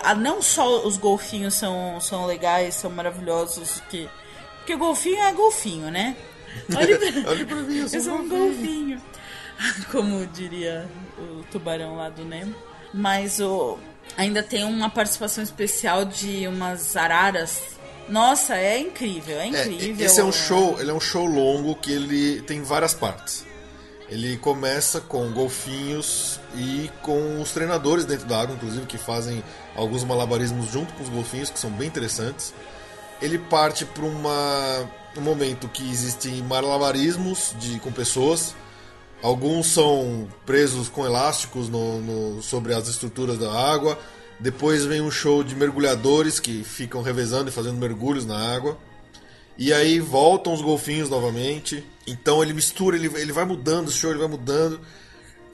[0.03, 4.07] Ah, não só os golfinhos são, são legais, são maravilhosos, que,
[4.57, 6.15] porque golfinho é golfinho, né?
[6.75, 9.01] Olha pra, Olha pra mim, eu sou eu sou um um golfinho.
[9.91, 10.87] Como diria
[11.17, 12.55] o tubarão lá do Nemo.
[12.93, 13.77] Mas o,
[14.17, 17.74] ainda tem uma participação especial de umas araras.
[18.07, 20.05] Nossa, é incrível, é É, incrível.
[20.05, 23.45] esse é um show, ele é um show longo que ele tem várias partes.
[24.07, 29.43] Ele começa com golfinhos e com os treinadores dentro da água, inclusive, que fazem
[29.75, 32.53] alguns malabarismos junto com os golfinhos, que são bem interessantes.
[33.19, 38.53] Ele parte para um momento que existem malabarismos de, com pessoas.
[39.23, 43.97] Alguns são presos com elásticos no- no- sobre as estruturas da água.
[44.39, 48.77] Depois vem um show de mergulhadores que ficam revezando e fazendo mergulhos na água.
[49.57, 51.83] E aí voltam os golfinhos novamente.
[52.05, 54.79] Então ele mistura, ele, ele vai mudando o show, ele vai mudando.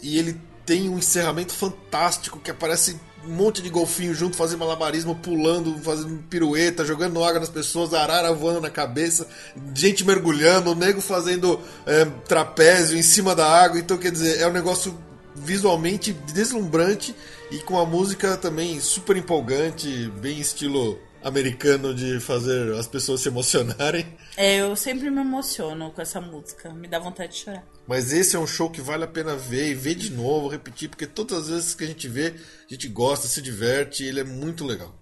[0.02, 5.15] E ele tem um encerramento fantástico que aparece um monte de golfinho junto, fazendo malabarismo,
[5.15, 9.28] pulando, fazendo pirueta, jogando água nas pessoas, arara voando na cabeça,
[9.76, 13.80] gente mergulhando, o nego fazendo é, trapézio em cima da água.
[13.80, 14.98] Então, quer dizer, é um negócio
[15.36, 17.15] visualmente deslumbrante
[17.51, 23.27] e com a música também super empolgante, bem estilo americano de fazer as pessoas se
[23.27, 24.05] emocionarem.
[24.37, 27.63] É, eu sempre me emociono com essa música, me dá vontade de chorar.
[27.85, 30.89] Mas esse é um show que vale a pena ver e ver de novo, repetir,
[30.89, 32.33] porque todas as vezes que a gente vê,
[32.69, 35.01] a gente gosta, se diverte, e ele é muito legal.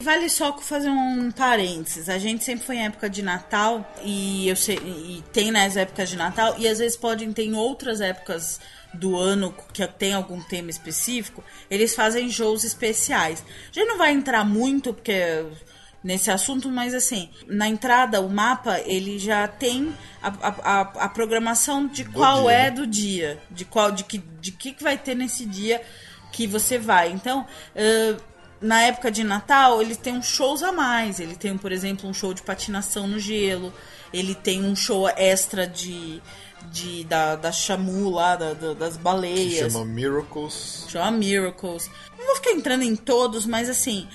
[0.00, 2.08] Vale só fazer um parênteses.
[2.08, 6.08] A gente sempre foi em época de Natal e eu sei, e tem nas épocas
[6.08, 8.60] de Natal e às vezes podem ter em outras épocas
[8.92, 13.44] do ano que tem algum tema específico, eles fazem shows especiais.
[13.70, 15.44] A gente não vai entrar muito porque
[16.02, 21.86] nesse assunto, mas assim, na entrada o mapa ele já tem a, a, a, programação
[21.86, 22.70] de qual dia, é né?
[22.70, 25.82] do dia, de qual de que de que vai ter nesse dia
[26.32, 27.10] que você vai.
[27.10, 27.46] Então,
[27.76, 28.16] ãh,
[28.60, 31.20] na época de Natal, ele tem uns shows a mais.
[31.20, 33.72] Ele tem, por exemplo, um show de patinação no gelo.
[34.12, 36.20] Ele tem um show extra de,
[36.72, 39.72] de da, da Shamu lá, da- da- das Que baleias.
[39.72, 40.84] chama Miracles.
[40.88, 41.90] Chama Miracles.
[42.18, 44.06] Não vou ficar entrando em todos, mas assim,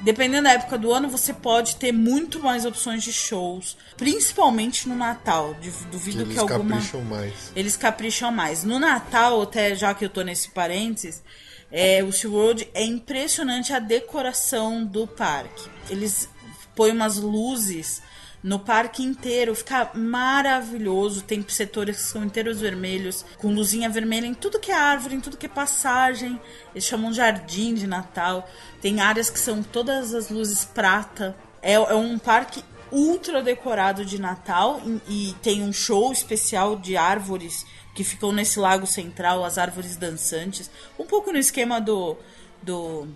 [0.00, 3.76] dependendo da época do ano, você pode ter muito mais opções de shows.
[3.96, 5.54] Principalmente no Natal.
[5.54, 6.76] Du- Que Duvido eles que alguma.
[6.76, 7.52] capricham mais.
[7.54, 8.64] Eles capricham mais.
[8.64, 11.22] No Natal, até já que eu tô nesse parênteses,
[11.70, 15.68] é, o SeaWorld é impressionante a decoração do parque.
[15.90, 16.28] Eles
[16.74, 18.00] põem umas luzes
[18.42, 21.22] no parque inteiro, fica maravilhoso.
[21.22, 25.20] Tem setores que são inteiros vermelhos, com luzinha vermelha em tudo que é árvore, em
[25.20, 26.40] tudo que é passagem.
[26.74, 28.48] Eles chamam de jardim de Natal.
[28.80, 31.34] Tem áreas que são todas as luzes prata.
[31.60, 36.96] É, é um parque ultra decorado de Natal e, e tem um show especial de
[36.96, 42.16] árvores que ficam nesse lago central, as árvores dançantes, um pouco no esquema do
[42.62, 43.08] do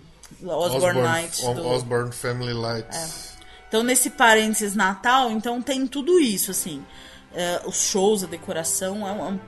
[0.45, 1.45] Osborne, Night.
[1.45, 3.32] O- do- Osborne Family Lights.
[3.73, 6.85] Então nesse parênteses Natal, então tem tudo isso assim,
[7.35, 9.39] É, os shows, a decoração é um,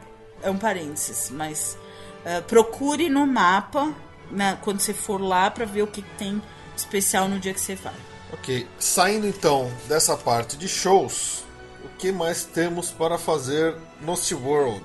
[0.42, 1.78] é um- parênteses, mas
[2.26, 3.94] é, procure no mapa
[4.32, 6.42] né, quando você for lá pra ver o que tem
[6.76, 7.94] especial no dia que você vai.
[8.34, 11.44] Ok, saindo então dessa parte de shows,
[11.84, 14.84] o que mais temos para fazer no SeaWorld?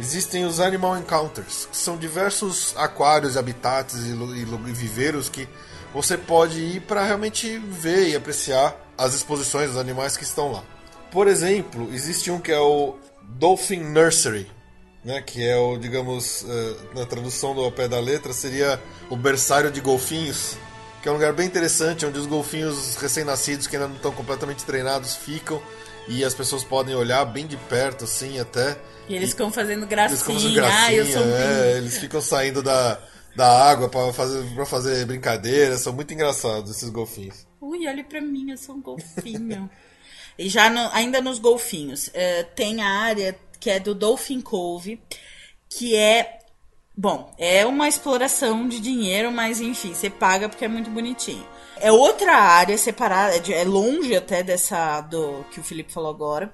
[0.00, 5.48] Existem os Animal Encounters, que são diversos aquários, habitats e, e viveiros que
[5.92, 10.62] você pode ir para realmente ver e apreciar as exposições dos animais que estão lá.
[11.10, 14.46] Por exemplo, existe um que é o Dolphin Nursery,
[15.04, 19.16] né, que é o, digamos, eh, na tradução do ao pé da letra, seria o
[19.16, 20.56] berçário de golfinhos,
[21.02, 24.64] que é um lugar bem interessante, onde os golfinhos recém-nascidos, que ainda não estão completamente
[24.64, 25.60] treinados, ficam
[26.06, 28.76] e as pessoas podem olhar bem de perto, assim, até.
[29.08, 32.20] E eles ficam fazendo Eles ficam fazendo gracinha, ah, eu sou um é, eles ficam
[32.20, 33.00] saindo da,
[33.36, 37.46] da água para fazer, pra fazer brincadeira, são muito engraçados esses golfinhos.
[37.60, 39.70] Ui, olha pra mim, eu sou um golfinho.
[40.38, 45.00] e já no- ainda nos golfinhos, eh, tem a área que é do Dolphin Cove,
[45.68, 46.36] que é
[46.96, 51.46] Bom, é uma exploração de dinheiro, mas enfim, você paga porque é muito bonitinho.
[51.76, 56.52] É outra área separada, é é longe até dessa do que o Felipe falou agora,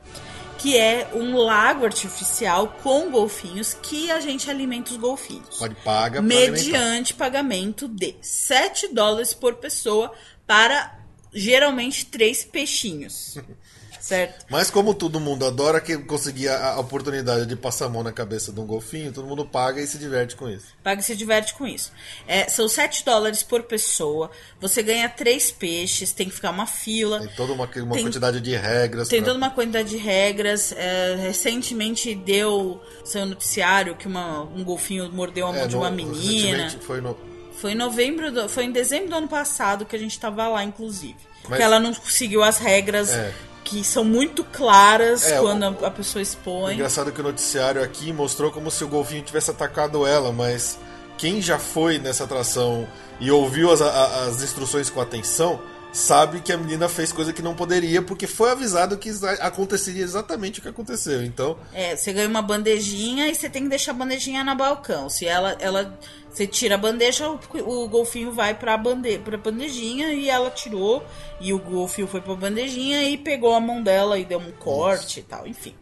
[0.59, 5.59] que é um lago artificial com golfinhos que a gente alimenta os golfinhos.
[5.59, 10.13] Pode pagar mediante pagamento de 7 dólares por pessoa
[10.47, 10.99] para
[11.33, 13.39] geralmente três peixinhos.
[14.07, 14.47] certo?
[14.49, 18.53] Mas como todo mundo adora que conseguir a, oportunidade de passar a mão na cabeça
[18.53, 20.67] de um golfinho, todo mundo paga e se diverte com isso.
[20.83, 21.91] Paga e se diverte com isso.
[22.29, 24.31] É, são 7 dólares por pessoa.
[24.61, 27.19] Você ganha três peixes, tem que ficar uma fila.
[27.21, 29.09] Tem toda uma, uma Tem- quantidade de regras.
[29.09, 30.73] Tem pra- toda uma quantidade de regras.
[30.73, 35.81] É, recentemente deu seu noticiário que uma- um golfinho mordeu a mão É, de no-
[35.83, 36.65] uma menina.
[36.65, 37.17] recentemente Foi no,
[37.59, 40.63] Foi em novembro, do- foi em dezembro do ano passado que a gente tava lá,
[40.63, 41.17] inclusive.
[41.49, 43.33] Mas- Que ela não seguiu as regras É.
[43.69, 46.75] que são muito claras É, quando o- a, pessoa expõe.
[46.75, 50.79] engraçado que o noticiário aqui mostrou como se o golfinho tivesse atacado ela, mas
[51.19, 52.87] quem já foi nessa atração
[53.19, 55.61] e ouviu as, as instruções com atenção
[55.97, 60.59] sabe que a menina fez coisa que não poderia porque foi avisado que aconteceria exatamente
[60.59, 61.25] o que aconteceu.
[61.25, 65.09] Então, É, você ganha uma bandejinha e você tem que deixar a bandejinha na balcão.
[65.09, 65.99] Se ela, ela
[66.31, 67.41] você tira a bandeja, o,
[67.85, 71.03] o golfinho vai pra, bande, pra bandejinha e ela tirou.
[71.41, 75.21] E o golfinho foi pra bandejinha e pegou a mão dela e deu um corte
[75.21, 75.75] e tal, enfim.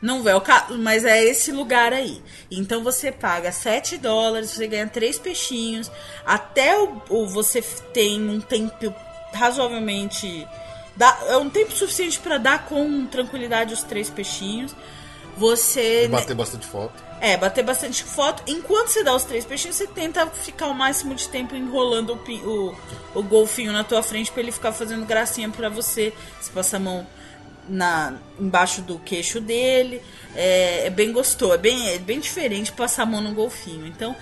[0.00, 2.20] Não é o caso, mas é esse lugar aí.
[2.50, 5.88] Então você paga 7 dólares, você ganha três peixinhos.
[6.26, 8.92] Até o, o- você tem um tempo
[9.32, 10.46] razoavelmente.
[10.96, 14.74] Dá, é um tempo suficiente pra dar com tranquilidade os três peixinhos.
[15.36, 16.08] Você.
[16.08, 17.02] bater bastante foto.
[17.20, 18.42] É, bater bastante foto.
[18.46, 22.32] Enquanto você dá os três peixinhos, você tenta ficar o máximo de tempo enrolando o,
[22.48, 22.76] o,
[23.14, 26.12] o golfinho na tua frente pra ele ficar fazendo gracinha pra você.
[26.40, 27.06] Você passa a mão
[27.68, 30.02] na, embaixo do queixo dele.
[30.34, 33.86] É, é bem gostoso, é bem, é bem diferente passar a mão no golfinho.
[33.86, 34.16] Então,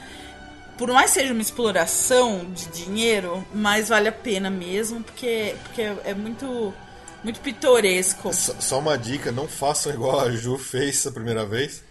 [0.80, 6.14] por mais seja uma exploração de dinheiro, mas vale a pena mesmo, porque, porque é
[6.14, 6.72] muito,
[7.22, 8.32] muito pitoresco.
[8.58, 11.82] Só uma dica, não façam igual a Ju fez a primeira vez,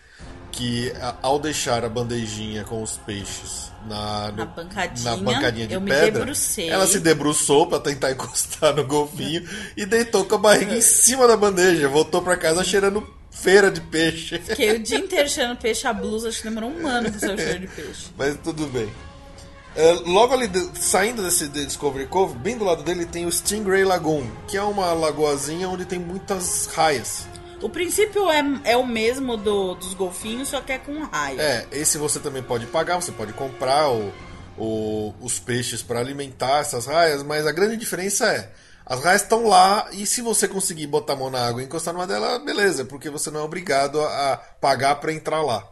[0.52, 5.76] que ao deixar a bandejinha com os peixes na, no- Na bancadinha, na bancadinha de
[5.80, 6.26] pedra,
[6.74, 9.48] ela se debruçou pra tentar encostar no golfinho
[9.78, 13.08] e deitou com a barriga em cima da bandeja, voltou pra casa cheirando
[13.42, 14.38] feira de peixe.
[14.40, 17.38] Fiquei o dia inteiro cheirando peixe, a blusa, acho que demorou um ano pro seu
[17.38, 18.08] cheiro de peixe.
[18.18, 18.90] Mas tudo bem.
[19.76, 23.32] É, logo ali, de- saindo desse de Discovery Cove, bem do lado dele tem o
[23.32, 27.26] Stingray Lagoon, que é uma lagoazinha onde tem muitas raias.
[27.62, 31.40] O princípio é, é o mesmo do, dos golfinhos, só que é com raio.
[31.40, 34.12] É, esse você também pode pagar, você pode comprar o,
[34.58, 38.50] o- os peixes para alimentar essas raias, mas a grande diferença é.
[38.90, 41.94] As raias estão lá e se você conseguir botar a mão na água e encostar
[41.94, 45.64] numa delas, beleza, porque você não é obrigado a, a pagar para entrar lá.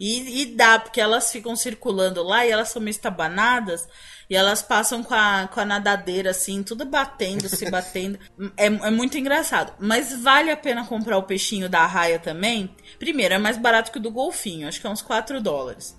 [0.00, 3.86] E, e dá, porque elas ficam circulando lá e elas são meio estabanadas.
[4.28, 8.18] E elas passam com a, com a nadadeira, assim, tudo batendo, se batendo.
[8.56, 9.74] É, é muito engraçado.
[9.78, 12.74] Mas vale a pena comprar o peixinho da raia também.
[12.98, 14.66] Primeiro, é mais barato que o do golfinho.
[14.66, 15.94] Acho que é uns 4 dólares.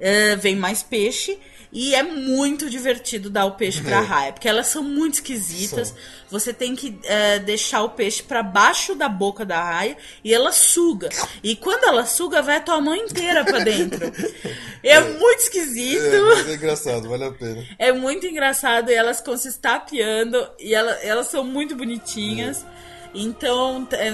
[0.00, 1.38] É, vem mais peixe.
[1.74, 4.00] E é muito divertido dar o peixe pra É.
[4.04, 4.32] raia.
[4.34, 5.88] Porque elas são muito esquisitas.
[5.88, 5.96] São.
[6.28, 10.52] Você tem que é, deixar o peixe pra baixo da boca da raia e ela
[10.52, 11.08] suga.
[11.42, 14.00] E quando ela suga, vai a tua mão inteira pra dentro.
[14.84, 16.02] É, muito esquisito.
[16.04, 17.64] É, mas é engraçado, vale a pena.
[17.78, 22.66] É muito engraçado e elas ficam se estapeando e ela- elas são muito bonitinhas.
[23.14, 24.12] Então, é,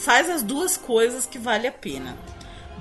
[0.00, 2.16] faz as duas coisas que vale a pena.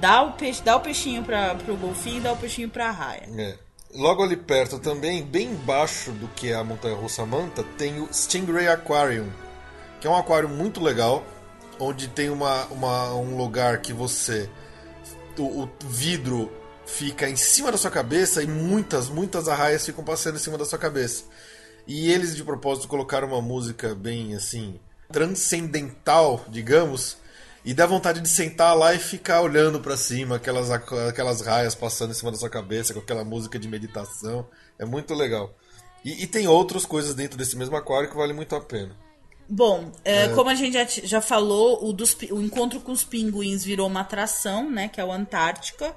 [0.02, 3.24] Dá o, peixe, dá o peixinho pra, pro golfinho e dá o peixinho pra raia.
[3.38, 3.56] É.
[3.98, 8.08] Logo ali perto também, bem embaixo do que é a Montanha Russa Manta, tem o
[8.14, 9.28] Stingray Aquarium,
[10.00, 11.26] que é um aquário muito legal,
[11.80, 14.48] onde tem uma, uma- um lugar que você.
[15.38, 16.52] O, o vidro
[16.86, 20.66] fica em cima da sua cabeça e muitas, muitas arraias ficam passando em cima da
[20.66, 21.24] sua cabeça.
[21.88, 24.80] E eles de propósito colocaram uma música bem assim,
[25.12, 27.18] transcendental, digamos.
[27.68, 32.12] E dá vontade de sentar lá e ficar olhando pra cima, aquelas, aquelas raias passando
[32.12, 34.48] em cima da sua cabeça, com aquela música de meditação.
[34.80, 35.54] É muito legal.
[36.06, 38.96] E, e tem outras coisas dentro desse mesmo aquário que vale muito a pena.
[39.50, 43.66] Bom, é, como a gente já, já falou, o, dos o encontro com os pinguins
[43.66, 44.88] virou uma atração, né?
[44.88, 45.94] Que é o Antártica.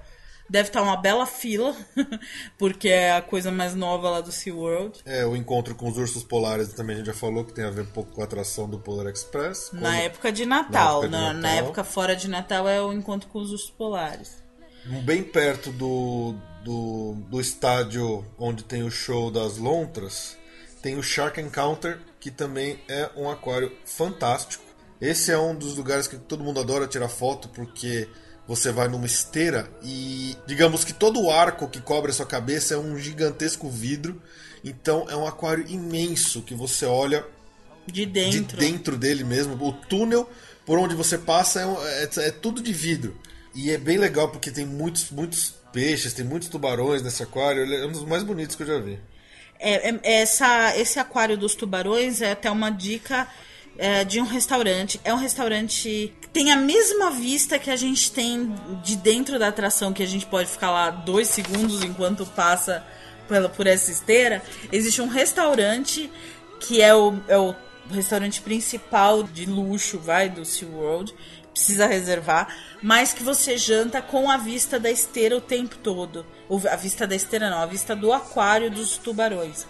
[0.51, 1.77] Deve estar uma bela fila,
[2.59, 5.01] porque é a coisa mais nova lá do SeaWorld.
[5.05, 7.71] É, o encontro com os ursos polares também a gente já falou que tem a
[7.71, 9.71] ver um pouco com a atração do Polar Express.
[9.73, 11.03] Na Quando- época de Natal.
[11.03, 11.59] Na época de Na, na Natal.
[11.59, 14.43] época fora de Natal é o encontro com os ursos polares.
[15.05, 20.37] Bem perto do, do, do estádio onde tem o show das lontras,
[20.83, 24.65] tem o Shark Encounter, que também é um aquário fantástico.
[25.01, 28.09] Esse é um dos lugares que todo mundo adora tirar foto, porque
[28.51, 32.75] você vai numa esteira e digamos que todo o arco que cobre a sua cabeça
[32.75, 34.21] é um gigantesco vidro.
[34.65, 37.25] Então é um aquário imenso que você olha
[37.87, 38.57] De de dentro.
[38.59, 39.55] dentro dele mesmo.
[39.65, 40.29] O túnel
[40.67, 43.17] por onde você passa é, um- é- é tudo de vidro.
[43.55, 47.63] E é bem legal porque tem muitos, muitos peixes, tem muitos tubarões nesse aquário.
[47.63, 48.99] Ele é um dos mais bonitos que eu já vi.
[49.61, 53.29] É, é- essa, esse aquário dos tubarões é até uma dica
[53.81, 55.01] é, de um restaurante.
[55.03, 58.55] É um restaurante que tem a mesma vista que a gente tem
[58.85, 62.85] de dentro da atração, que a gente pode ficar lá dois segundos enquanto passa
[63.27, 64.43] pela, por essa esteira.
[64.71, 66.13] Existe um restaurante
[66.61, 67.55] que é o, é o
[67.91, 71.15] restaurante principal de luxo, vai, do SeaWorld.
[71.51, 76.27] Precisa reservar, mas que você janta com a vista da esteira o tempo todo.
[76.71, 79.67] A vista da esteira não, a vista do aquário dos tubarões.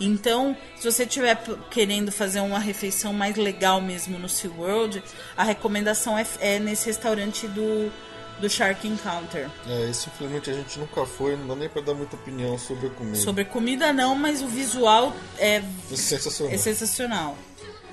[0.00, 1.38] Então, se você estiver
[1.70, 5.02] querendo fazer uma refeição mais legal mesmo no SeaWorld,
[5.36, 7.92] a recomendação é, é nesse restaurante do,
[8.40, 9.50] do Shark Encounter.
[9.68, 12.86] É, esse infelizmente a gente nunca foi, não dá nem pra dar muita opinião sobre
[12.86, 13.18] a comida.
[13.18, 15.62] Sobre comida não, mas o visual é,
[15.94, 16.54] Sensacional.
[16.54, 17.36] é sensacional.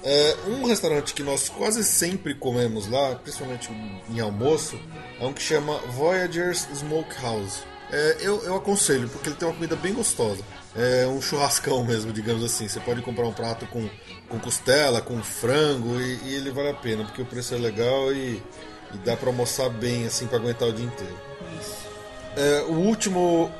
[0.04, 3.70] É, um restaurante que nós quase sempre comemos lá, principalmente
[4.10, 4.80] em almoço,
[5.20, 7.64] é um que chama Voyagers Smokehouse.
[7.92, 10.44] É, eu, eu aconselho, porque ele tem uma comida bem gostosa.
[10.78, 12.68] É um churrascão mesmo, digamos assim.
[12.68, 13.90] Você pode comprar um prato com,
[14.30, 18.14] com costela, com frango, e, e ele vale a pena, porque o preço é legal
[18.14, 18.42] e,
[18.94, 21.18] e dá pra almoçar bem, assim, pra aguentar o dia inteiro.
[22.36, 23.52] É, o último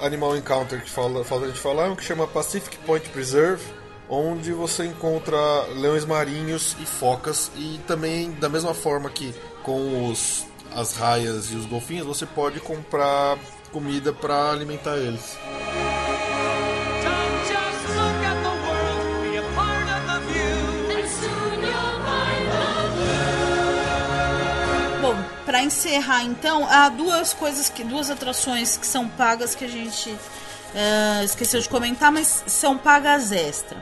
[0.00, 3.62] Animal Encounter que fala, falta a gente falar é um que chama Pacific Point Preserve,
[4.08, 5.38] onde você encontra
[5.74, 11.56] leões marinhos e focas e também da mesma forma que com os, as raias e
[11.56, 13.38] os golfinhos você pode comprar
[13.72, 15.36] comida para alimentar eles.
[25.54, 30.12] Pra encerrar então, há duas coisas que duas atrações que são pagas que a gente
[30.74, 33.76] eh, esqueceu de comentar, mas são pagas extra.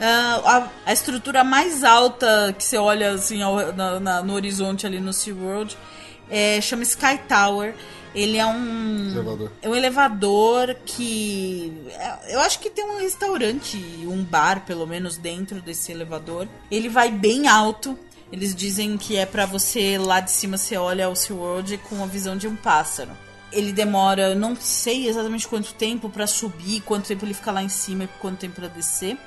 [0.00, 4.86] Ah, a, a estrutura mais alta que você olha assim ao- na- na- no horizonte
[4.86, 5.76] ali no SeaWorld
[6.30, 7.74] é, chama Sky Tower.
[8.14, 9.50] Ele é um Elevador.
[9.62, 15.16] é um elevador que é, eu acho que tem um restaurante, um bar pelo menos
[15.16, 16.46] dentro desse elevador.
[16.70, 17.98] Ele vai bem alto.
[18.32, 22.06] Eles dizem que é pra você lá de cima você olha o SeaWorld com a
[22.06, 23.10] visão de um pássaro.
[23.52, 27.68] Ele demora, não sei exatamente quanto tempo pra subir, quanto tempo ele fica lá em
[27.68, 29.18] cima e quanto tempo pra descer.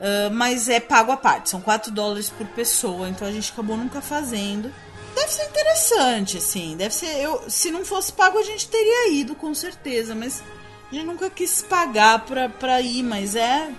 [0.00, 3.76] Ah, mas é pago à parte, são 4 dólares por pessoa, então a gente acabou
[3.76, 4.72] nunca fazendo.
[5.14, 6.74] Deve ser interessante, assim.
[6.74, 7.14] Deve ser.
[7.20, 10.14] Eu, se não fosse pago, a gente teria ido, com certeza.
[10.14, 10.42] Mas
[10.90, 13.70] a gente nunca quis pagar pra, pra ir, mas é.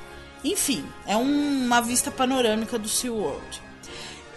[0.44, 3.64] Enfim, é um- uma vista panorâmica do SeaWorld.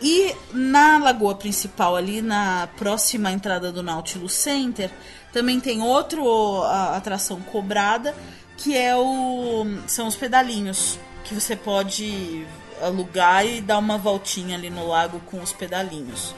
[0.01, 4.90] E na lagoa principal, ali na próxima entrada do Nautilus Center,
[5.32, 6.20] também tem outra
[6.94, 8.14] atração cobrada,
[8.57, 12.47] que é o são os pedalinhos, que você pode
[12.80, 16.34] alugar e dar uma voltinha ali no lago com os pedalinhos.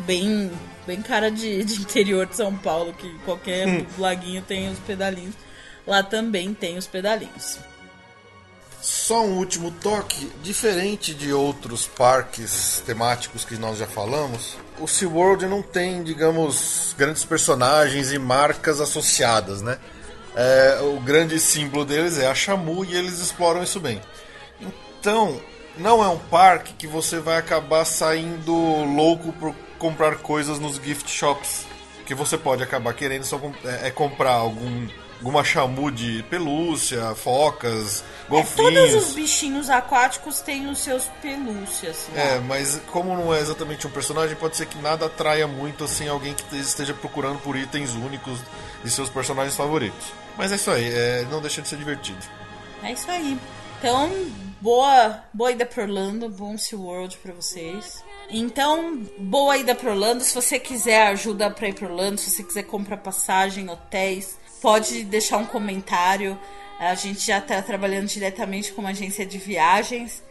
[0.00, 0.50] Bem,
[0.86, 5.34] bem cara de, de interior de São Paulo, que qualquer laguinho tem os pedalinhos.
[5.86, 7.58] Lá também tem os pedalinhos.
[8.84, 15.46] Só um último toque, diferente de outros parques temáticos que nós já falamos, o SeaWorld
[15.46, 19.78] não tem, digamos, grandes personagens e marcas associadas, né?
[20.36, 24.02] É, o grande símbolo deles é a Shamu e eles exploram isso bem.
[25.00, 25.40] Então,
[25.78, 31.10] não é um parque que você vai acabar saindo louco por comprar coisas nos gift
[31.10, 31.64] shops.
[32.04, 34.86] Que você pode acabar querendo só é, é comprar algum,
[35.18, 38.90] alguma Shamu de pelúcia, focas, golfinhos.
[38.90, 42.08] Todos os bichinhos aquáticos têm os seus pelúcias.
[42.14, 42.20] lá.
[42.20, 46.08] É, mas como não é exatamente um personagem, pode ser que nada atraia muito assim
[46.08, 48.38] alguém que esteja procurando por itens únicos
[48.82, 50.12] de seus personagens favoritos.
[50.36, 52.18] Mas é isso aí, é, não deixa de ser divertido.
[52.82, 53.38] É isso aí.
[53.78, 54.10] Então,
[54.60, 58.02] boa, boa ida pra Orlando, bom SeaWorld pra vocês.
[58.30, 60.24] Então, boa ida pra Orlando.
[60.24, 65.04] Se você quiser ajuda pra ir pra Orlando, se você quiser comprar passagem, hotéis, pode
[65.04, 66.38] deixar um comentário.
[66.80, 70.22] A gente já tá trabalhando diretamente com uma agência de viagens.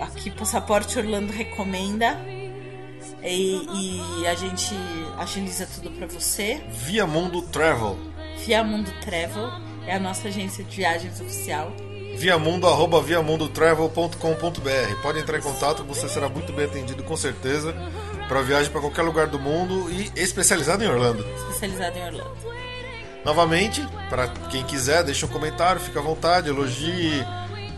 [0.00, 2.18] Aqui, Passaporte Orlando recomenda.
[3.22, 4.74] E, e a gente
[5.18, 6.62] agiliza tudo pra você.
[6.70, 7.98] Via Mundo Travel.
[8.38, 9.50] Via Mundo Travel
[9.86, 11.70] é a nossa agência de viagens oficial.
[12.16, 15.02] Viamundo, arroba viamundotravel.com.br.
[15.02, 17.74] Pode entrar em contato, você será muito bem atendido com certeza
[18.28, 21.22] para viagem para qualquer lugar do mundo e especializado em Orlando.
[21.46, 22.67] especializado em Orlando.
[23.24, 27.24] Novamente, para quem quiser, deixe um comentário, fique à vontade, elogie,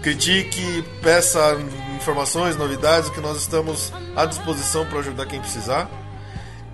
[0.02, 1.58] critique, peça
[1.96, 5.90] informações, novidades, que nós estamos à disposição para ajudar quem precisar.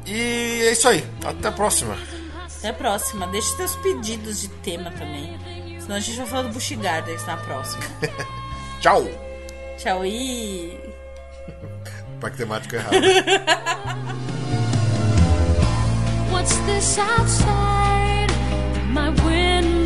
[0.06, 1.04] E é isso aí.
[1.24, 1.96] Até a próxima.
[2.58, 3.26] Até a próxima.
[3.26, 5.36] Deixe seus pedidos de tema também.
[5.80, 7.82] Senão a gente vai falar do Bush Gardens na próxima.
[8.80, 9.08] Tchau.
[9.78, 10.78] Tchau e.
[12.20, 12.94] Parque temático errado.
[16.30, 17.75] What's this outside
[18.96, 19.85] my window?